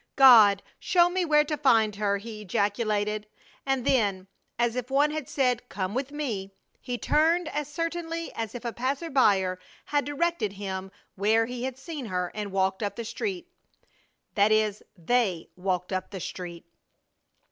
"God, 0.15 0.63
show 0.79 1.11
me 1.11 1.25
where 1.25 1.43
to 1.43 1.55
find 1.55 1.97
her!" 1.97 2.17
he 2.17 2.41
ejaculated, 2.41 3.27
and 3.67 3.85
then, 3.85 4.25
as 4.57 4.75
if 4.75 4.89
one 4.89 5.11
had 5.11 5.29
said, 5.29 5.69
"Come 5.69 5.93
with 5.93 6.11
me!" 6.11 6.49
he 6.79 6.97
turned 6.97 7.47
as 7.49 7.67
certainly 7.71 8.33
as 8.33 8.55
if 8.55 8.65
a 8.65 8.73
passer 8.73 9.11
by 9.11 9.55
had 9.85 10.03
directed 10.03 10.53
him 10.53 10.91
where 11.13 11.45
he 11.45 11.65
had 11.65 11.77
seen 11.77 12.07
her, 12.07 12.31
and 12.33 12.51
walked 12.51 12.81
up 12.81 12.95
the 12.95 13.05
street. 13.05 13.47
That 14.33 14.51
is, 14.51 14.81
they 14.97 15.49
walked 15.55 15.93
up 15.93 16.09
the 16.09 16.19
street. 16.19 16.65